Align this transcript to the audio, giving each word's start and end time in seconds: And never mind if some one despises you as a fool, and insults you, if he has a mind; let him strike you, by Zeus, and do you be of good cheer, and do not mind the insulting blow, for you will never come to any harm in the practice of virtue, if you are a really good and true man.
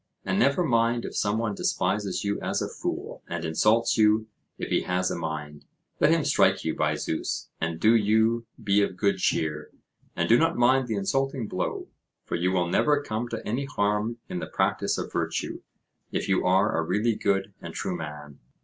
And 0.25 0.39
never 0.39 0.63
mind 0.63 1.05
if 1.05 1.15
some 1.15 1.37
one 1.37 1.53
despises 1.53 2.23
you 2.23 2.41
as 2.41 2.59
a 2.59 2.67
fool, 2.67 3.21
and 3.27 3.45
insults 3.45 3.99
you, 3.99 4.25
if 4.57 4.69
he 4.69 4.81
has 4.81 5.11
a 5.11 5.15
mind; 5.15 5.65
let 5.99 6.09
him 6.09 6.25
strike 6.25 6.65
you, 6.65 6.75
by 6.75 6.95
Zeus, 6.95 7.49
and 7.61 7.79
do 7.79 7.93
you 7.95 8.47
be 8.59 8.81
of 8.81 8.97
good 8.97 9.17
cheer, 9.17 9.69
and 10.15 10.27
do 10.27 10.39
not 10.39 10.57
mind 10.57 10.87
the 10.87 10.95
insulting 10.95 11.47
blow, 11.47 11.87
for 12.25 12.33
you 12.33 12.51
will 12.51 12.65
never 12.67 12.99
come 13.03 13.27
to 13.27 13.47
any 13.47 13.65
harm 13.65 14.17
in 14.27 14.39
the 14.39 14.47
practice 14.47 14.97
of 14.97 15.13
virtue, 15.13 15.61
if 16.11 16.27
you 16.27 16.47
are 16.47 16.75
a 16.75 16.81
really 16.83 17.13
good 17.13 17.53
and 17.61 17.75
true 17.75 17.95
man. 17.95 18.39